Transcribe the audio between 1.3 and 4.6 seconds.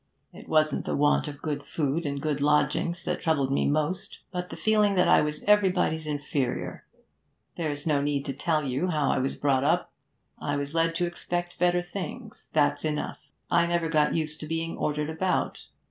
good food and good lodgings that troubled me most, but the